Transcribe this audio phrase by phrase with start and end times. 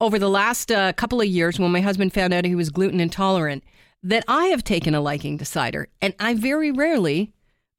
[0.00, 3.00] over the last uh, couple of years when my husband found out he was gluten
[3.00, 3.64] intolerant
[4.02, 7.32] that I have taken a liking to cider, and I very rarely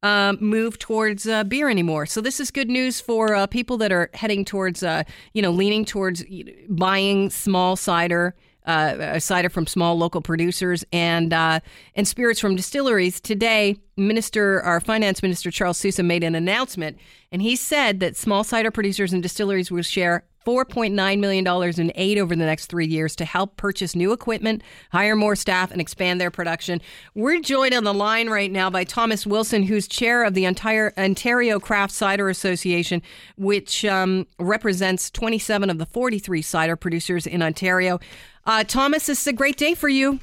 [0.04, 2.06] um, move towards uh, beer anymore.
[2.06, 5.04] So this is good news for uh, people that are heading towards, uh,
[5.34, 6.24] you know, leaning towards
[6.70, 8.36] buying small cider.
[8.66, 11.60] Uh, cider from small local producers and uh,
[11.96, 13.20] and spirits from distilleries.
[13.20, 17.00] Today, Minister, our Finance Minister Charles Sousa made an announcement,
[17.32, 22.18] and he said that small cider producers and distilleries will share $4.9 million in aid
[22.18, 26.20] over the next three years to help purchase new equipment, hire more staff, and expand
[26.20, 26.82] their production.
[27.14, 30.92] We're joined on the line right now by Thomas Wilson, who's chair of the entire
[30.98, 33.04] Ontario Craft Cider Association,
[33.38, 38.00] which um, represents 27 of the 43 cider producers in Ontario.
[38.48, 40.20] Uh, Thomas, this is a great day for you.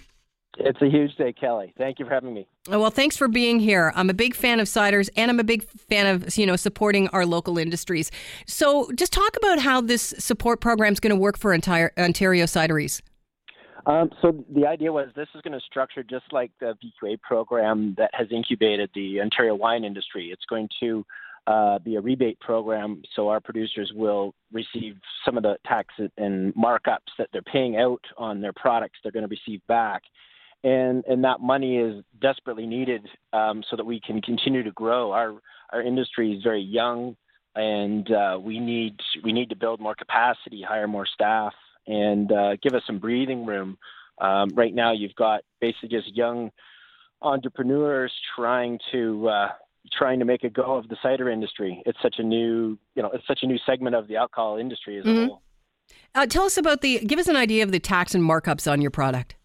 [0.59, 1.74] It's a huge day, Kelly.
[1.77, 2.46] Thank you for having me.
[2.69, 3.92] Oh, well, thanks for being here.
[3.95, 7.09] I'm a big fan of ciders, and I'm a big fan of you know supporting
[7.09, 8.10] our local industries.
[8.46, 12.45] So, just talk about how this support program is going to work for entire Ontario
[12.46, 13.02] cideries.
[13.87, 17.95] Um, so the idea was this is going to structure just like the VQA program
[17.98, 20.30] that has incubated the Ontario wine industry.
[20.32, 21.07] It's going to
[21.46, 26.52] uh, be a rebate program, so our producers will receive some of the tax and
[26.57, 28.98] markups that they're paying out on their products.
[29.02, 30.02] They're going to receive back
[30.66, 35.12] and and that money is desperately needed um, so that we can continue to grow.
[35.12, 35.34] Our
[35.73, 37.16] our industry is very young,
[37.54, 41.54] and uh, we need we need to build more capacity, hire more staff,
[41.86, 43.78] and uh, give us some breathing room.
[44.20, 46.50] Um, right now, you've got basically just young
[47.23, 49.48] entrepreneurs trying to uh,
[49.92, 51.80] trying to make a go of the cider industry.
[51.86, 54.98] It's such a new you know it's such a new segment of the alcohol industry
[54.98, 55.23] as mm-hmm.
[55.23, 55.42] a whole.
[56.16, 58.80] Uh, tell us about the give us an idea of the tax and markups on
[58.80, 59.35] your product.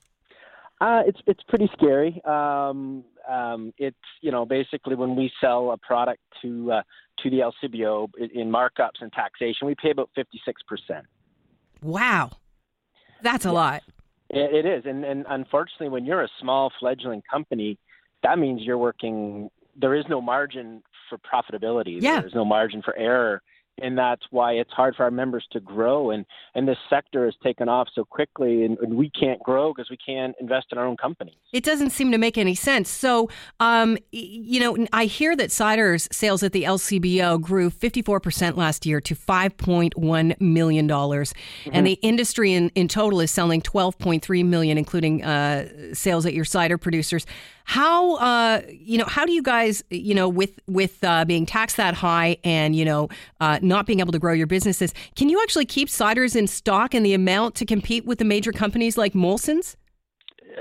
[0.81, 2.19] Uh, it's it's pretty scary.
[2.25, 6.81] Um, um, it's you know basically when we sell a product to uh,
[7.19, 11.05] to the LCBO in markups and taxation, we pay about fifty six percent.
[11.83, 12.31] Wow,
[13.21, 13.53] that's a yeah.
[13.53, 13.83] lot.
[14.31, 17.77] It, it is, and and unfortunately, when you're a small fledgling company,
[18.23, 19.51] that means you're working.
[19.79, 22.01] There is no margin for profitability.
[22.01, 22.21] Yeah.
[22.21, 23.43] There's no margin for error
[23.81, 26.25] and that's why it's hard for our members to grow and
[26.55, 29.97] and this sector has taken off so quickly and, and we can't grow because we
[29.97, 31.35] can't invest in our own companies.
[31.53, 32.89] It doesn't seem to make any sense.
[32.89, 38.85] So um, you know i hear that cider's sales at the lcbo grew 54% last
[38.85, 41.33] year to 5.1 million dollars.
[41.33, 41.69] Mm-hmm.
[41.73, 46.45] and the industry in, in total is selling 12.3 million including uh, sales at your
[46.45, 47.25] cider producers.
[47.63, 51.77] How uh, you know how do you guys you know with with uh, being taxed
[51.77, 53.09] that high and you know
[53.39, 56.93] uh, not being able to grow your businesses, can you actually keep ciders in stock
[56.93, 59.77] and the amount to compete with the major companies like Molson's?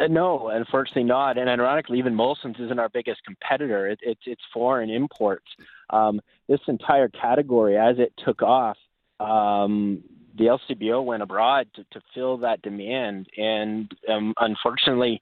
[0.00, 1.38] Uh, no, unfortunately not.
[1.38, 3.88] And ironically, even Molson's isn't our biggest competitor.
[3.88, 5.46] It, it's it's foreign imports.
[5.90, 8.76] Um, this entire category, as it took off,
[9.18, 10.02] um,
[10.36, 15.20] the LCBO went abroad to, to fill that demand, and um, unfortunately,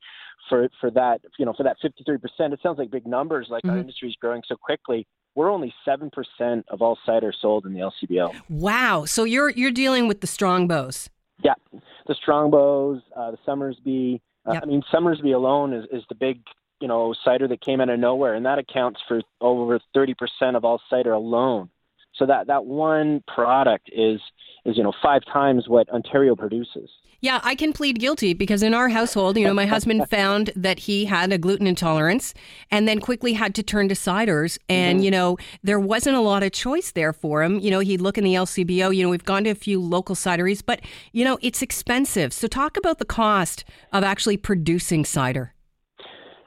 [0.49, 3.47] for for that you know for that 53%, it sounds like big numbers.
[3.51, 3.75] Like mm-hmm.
[3.75, 5.07] our industry is growing so quickly,
[5.39, 8.35] we're only seven percent of all cider sold in the LCBO.
[8.51, 9.05] Wow!
[9.05, 11.09] So you're you're dealing with the strongbows.
[11.45, 11.55] Yeah,
[12.09, 14.21] the strongbows, uh, the Somersby.
[14.45, 14.65] Uh, yep.
[14.65, 16.41] I mean, Somersby alone is, is the big
[16.81, 20.57] you know cider that came out of nowhere, and that accounts for over thirty percent
[20.57, 21.71] of all cider alone.
[22.19, 24.21] So that that one product is
[24.65, 26.91] is you know five times what Ontario produces.
[27.21, 30.79] Yeah, I can plead guilty because in our household, you know, my husband found that
[30.79, 32.33] he had a gluten intolerance
[32.71, 34.57] and then quickly had to turn to ciders.
[34.69, 35.05] And, mm-hmm.
[35.05, 37.59] you know, there wasn't a lot of choice there for him.
[37.59, 40.15] You know, he'd look in the LCBO, you know, we've gone to a few local
[40.15, 40.81] cideries, but,
[41.13, 42.33] you know, it's expensive.
[42.33, 45.55] So talk about the cost of actually producing cider.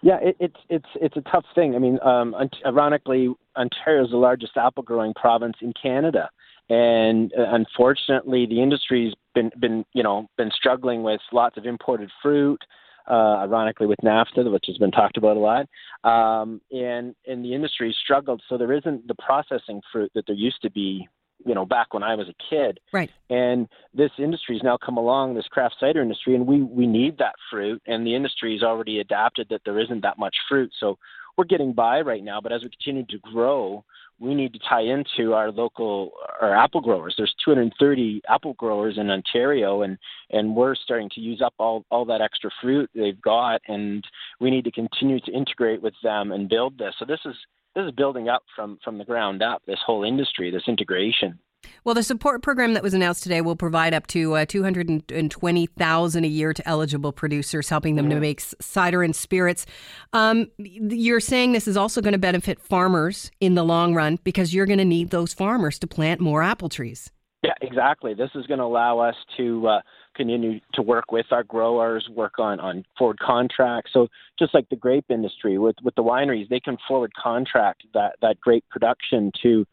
[0.04, 1.76] Yeah, it, it's it's it's a tough thing.
[1.76, 6.30] I mean, um, ironically, Ontario is the largest apple growing province in Canada,
[6.70, 12.10] and uh, unfortunately, the industry's been been you know been struggling with lots of imported
[12.22, 12.62] fruit.
[13.10, 15.66] Uh, ironically, with NAFTA, which has been talked about a lot,
[16.04, 18.42] um, and and the industry struggled.
[18.48, 21.08] So there isn't the processing fruit that there used to be
[21.46, 22.80] you know back when I was a kid.
[22.94, 23.10] Right.
[23.30, 27.18] And this industry has now come along, this craft cider industry, and we we need
[27.18, 27.82] that fruit.
[27.88, 30.72] And the industry has already adapted that there isn't that much fruit.
[30.80, 30.98] So
[31.38, 32.40] we're getting by right now.
[32.42, 33.84] But as we continue to grow,
[34.20, 37.16] we need to tie into our local our apple growers.
[37.18, 39.98] There's 230 apple growers in Ontario, and
[40.30, 44.04] and we're starting to use up all all that extra fruit they've got, and
[44.40, 46.94] we need to continue to integrate with them and build this.
[47.00, 47.36] So this is
[47.76, 49.64] this is building up from from the ground up.
[49.66, 51.40] This whole industry, this integration.
[51.84, 54.90] Well, the support program that was announced today will provide up to uh, two hundred
[54.90, 58.16] and twenty thousand a year to eligible producers, helping them mm-hmm.
[58.16, 59.66] to make cider and spirits.
[60.14, 64.54] Um, you're saying this is also going to benefit farmers in the long run because
[64.54, 67.12] you're going to need those farmers to plant more apple trees.
[67.44, 68.14] Yeah, exactly.
[68.14, 69.82] This is going to allow us to uh,
[70.16, 73.92] continue to work with our growers, work on on forward contracts.
[73.94, 78.18] So just like the grape industry with with the wineries, they can forward contract that
[78.22, 79.66] that grape production to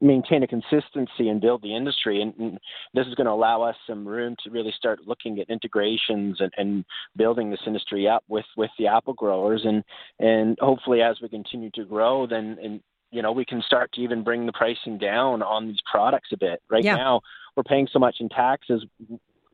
[0.00, 2.20] maintain a consistency and build the industry.
[2.22, 2.58] And, and
[2.94, 6.52] this is going to allow us some room to really start looking at integrations and,
[6.56, 6.84] and
[7.16, 9.62] building this industry up with, with the apple growers.
[9.64, 9.84] And,
[10.18, 12.80] and hopefully, as we continue to grow, then and,
[13.12, 16.36] you know we can start to even bring the pricing down on these products a
[16.36, 16.60] bit.
[16.68, 16.96] Right yeah.
[16.96, 17.20] now,
[17.56, 18.84] we're paying so much in taxes.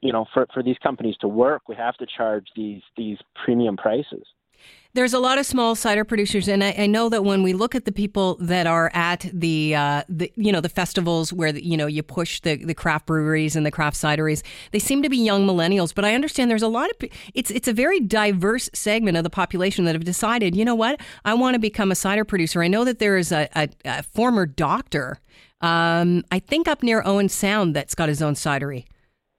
[0.00, 3.76] You know, for for these companies to work, we have to charge these these premium
[3.76, 4.24] prices.
[4.94, 7.74] There's a lot of small cider producers, and I, I, know that when we look
[7.74, 11.64] at the people that are at the, uh, the you know, the festivals where the,
[11.64, 15.08] you know you push the, the craft breweries and the craft cideries, they seem to
[15.08, 15.94] be young millennials.
[15.94, 19.30] But I understand there's a lot of it's it's a very diverse segment of the
[19.30, 22.62] population that have decided, you know what, I want to become a cider producer.
[22.62, 25.20] I know that there is a, a, a former doctor,
[25.60, 28.86] um, I think up near Owen Sound, that's got his own cidery.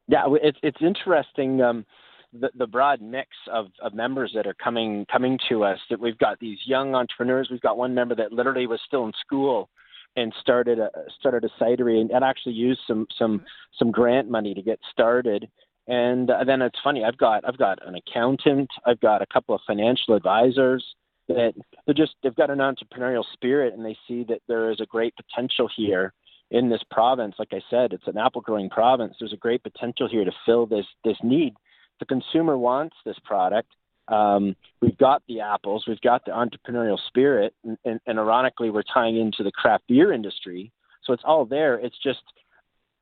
[0.07, 1.61] Yeah, it's it's interesting.
[1.61, 1.85] Um,
[2.33, 5.79] the, the broad mix of, of members that are coming coming to us.
[5.89, 7.49] That we've got these young entrepreneurs.
[7.51, 9.69] We've got one member that literally was still in school
[10.15, 10.89] and started a
[11.19, 13.43] started a cidery and, and actually used some some
[13.77, 15.49] some grant money to get started.
[15.87, 17.03] And uh, then it's funny.
[17.03, 18.69] I've got I've got an accountant.
[18.85, 20.85] I've got a couple of financial advisors
[21.27, 21.53] that
[21.85, 25.13] they're just they've got an entrepreneurial spirit and they see that there is a great
[25.15, 26.13] potential here
[26.51, 27.35] in this province.
[27.37, 29.15] Like I said, it's an apple growing province.
[29.19, 31.53] There's a great potential here to fill this this need
[31.99, 33.69] the consumer wants this product.
[34.07, 38.81] Um, we've got the apples, we've got the entrepreneurial spirit, and, and, and, ironically, we're
[38.81, 40.71] tying into the craft beer industry.
[41.03, 41.75] So it's all there.
[41.75, 42.21] It's just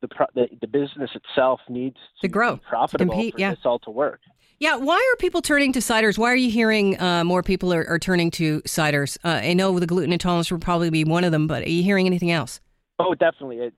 [0.01, 3.51] the pro- the, the business itself needs to, to grow, profitable to compete, for yeah.
[3.51, 4.19] this all to work.
[4.59, 6.17] Yeah, why are people turning to ciders?
[6.17, 9.17] Why are you hearing uh, more people are, are, turning to ciders?
[9.23, 11.83] Uh, I know the gluten intolerance would probably be one of them, but are you
[11.83, 12.59] hearing anything else?
[12.99, 13.57] Oh, definitely.
[13.57, 13.75] It,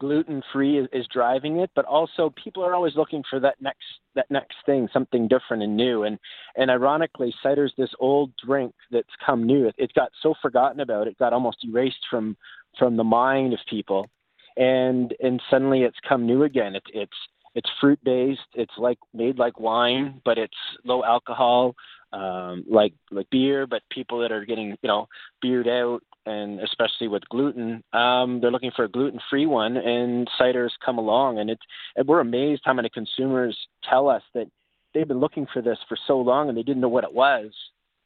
[0.00, 3.84] gluten free is, is driving it, but also people are always looking for that next
[4.16, 6.02] that next thing, something different and new.
[6.02, 6.18] And
[6.56, 9.68] and ironically, cider's this old drink that's come new.
[9.68, 12.36] It, it got so forgotten about, it got almost erased from
[12.78, 14.10] from the mind of people,
[14.56, 16.74] and and suddenly it's come new again.
[16.74, 17.16] It, it's
[17.54, 18.40] it's fruit based.
[18.54, 21.74] It's like made like wine, but it's low alcohol,
[22.12, 23.66] um, like like beer.
[23.66, 25.06] But people that are getting you know
[25.40, 30.70] beered out and especially with gluten, um, they're looking for a gluten-free one, and ciders
[30.84, 31.62] come along, and it's
[31.96, 33.56] and we're amazed how many consumers
[33.88, 34.46] tell us that
[34.94, 37.50] they've been looking for this for so long and they didn't know what it was.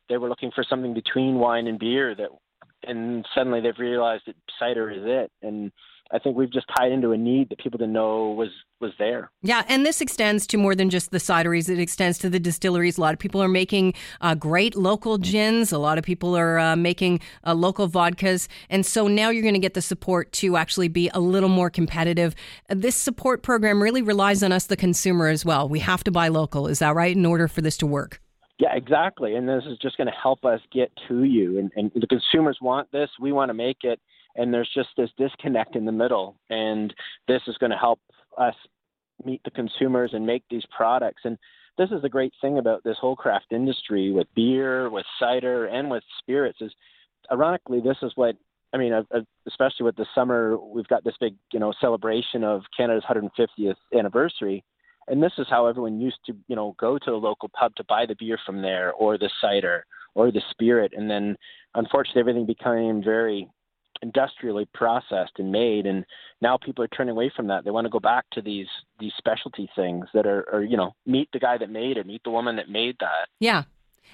[0.09, 2.29] They were looking for something between wine and beer that,
[2.87, 5.73] and suddenly they've realized that cider is it, and
[6.13, 9.31] I think we've just tied into a need that people didn't know was was there.
[9.43, 11.69] Yeah, and this extends to more than just the cideries.
[11.69, 12.99] It extends to the distilleries.
[12.99, 15.73] A lot of people are making uh, great local gins.
[15.73, 19.55] A lot of people are uh, making uh, local vodkas, and so now you're going
[19.55, 22.35] to get the support to actually be a little more competitive.
[22.69, 25.69] This support program really relies on us, the consumer, as well.
[25.69, 26.67] We have to buy local.
[26.67, 27.17] Is that right?
[27.17, 28.21] In order for this to work.
[28.59, 29.35] Yeah, exactly.
[29.35, 31.59] And this is just going to help us get to you.
[31.59, 33.11] And, and the consumers want this.
[33.21, 34.01] We want to make it
[34.37, 36.37] and there's just this disconnect in the middle.
[36.51, 36.93] And
[37.29, 38.01] this is going to help
[38.39, 38.55] us
[39.25, 41.23] meet the consumers and make these products.
[41.25, 41.39] And
[41.79, 45.91] this is the great thing about this whole craft industry with beer, with cider, and
[45.91, 46.73] with spirits is,
[47.31, 48.37] ironically, this is what
[48.75, 48.93] I mean,
[49.47, 54.65] especially with the summer, we've got this big, you know, celebration of Canada's 150th anniversary,
[55.07, 57.85] and this is how everyone used to, you know, go to the local pub to
[57.85, 61.37] buy the beer from there, or the cider, or the spirit, and then,
[61.77, 63.49] unfortunately, everything became very
[64.03, 66.05] industrially processed and made and
[66.41, 67.65] now people are turning away from that.
[67.65, 68.67] They want to go back to these
[69.01, 72.23] these specialty things that are, are you know meet the guy that made it meet
[72.25, 73.29] the woman that made that.
[73.41, 73.65] Yeah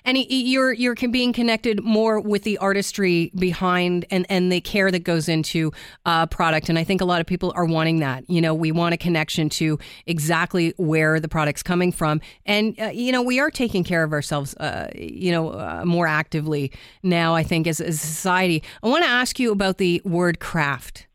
[0.05, 5.05] and you're you're being connected more with the artistry behind and and the care that
[5.05, 5.73] goes into
[6.07, 6.69] a product.
[6.69, 8.29] And I think a lot of people are wanting that.
[8.29, 12.87] You know, we want a connection to exactly where the product's coming from, and uh,
[12.87, 14.55] you know, we are taking care of ourselves.
[14.57, 17.35] Uh, you know, uh, more actively now.
[17.35, 18.63] I think as, as a society.
[18.83, 21.07] I want to ask you about the word craft.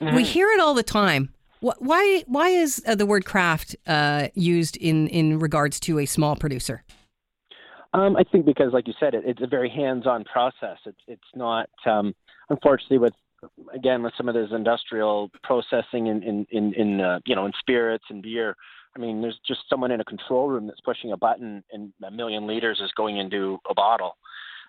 [0.00, 0.16] Mm-hmm.
[0.16, 1.32] We hear it all the time.
[1.60, 6.34] Why why is uh, the word craft uh, used in in regards to a small
[6.34, 6.82] producer?
[7.94, 10.78] Um, I think because, like you said, it, it's a very hands-on process.
[10.86, 12.14] It's it's not, um,
[12.48, 13.12] unfortunately, with
[13.74, 17.52] again with some of this industrial processing in in in, in uh, you know in
[17.58, 18.56] spirits and beer.
[18.96, 22.10] I mean, there's just someone in a control room that's pushing a button, and a
[22.10, 24.16] million liters is going into a bottle,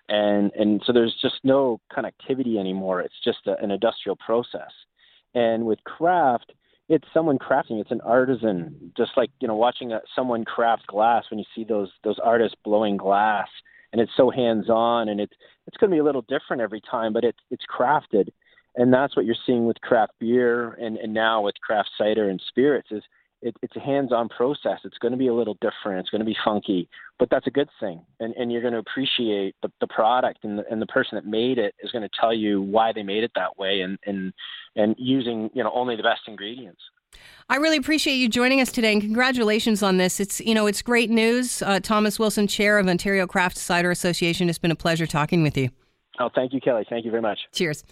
[0.08, 3.00] and and so there's just no connectivity anymore.
[3.00, 4.72] It's just a, an industrial process.
[5.34, 6.52] And with craft,
[6.88, 7.80] it's someone crafting.
[7.80, 11.24] It's an artisan, just like you know, watching a, someone craft glass.
[11.30, 13.48] When you see those those artists blowing glass,
[13.92, 15.32] and it's so hands on, and it's
[15.66, 18.28] it's going to be a little different every time, but it's it's crafted,
[18.76, 22.42] and that's what you're seeing with craft beer, and and now with craft cider and
[22.48, 23.02] spirits is
[23.44, 24.80] it, it's a hands-on process.
[24.84, 26.00] It's going to be a little different.
[26.00, 28.00] It's going to be funky, but that's a good thing.
[28.18, 31.26] And and you're going to appreciate the, the product and the, and the person that
[31.26, 34.32] made it is going to tell you why they made it that way and and
[34.74, 36.80] and using you know only the best ingredients.
[37.48, 40.18] I really appreciate you joining us today, and congratulations on this.
[40.18, 41.62] It's you know it's great news.
[41.62, 44.48] Uh, Thomas Wilson, chair of Ontario Craft Cider Association.
[44.48, 45.68] It's been a pleasure talking with you.
[46.18, 46.86] Oh, thank you, Kelly.
[46.88, 47.40] Thank you very much.
[47.52, 47.84] Cheers.